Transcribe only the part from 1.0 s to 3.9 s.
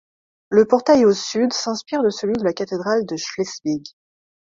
au sud s'inspire de celui de la cathédrale de Schleswig.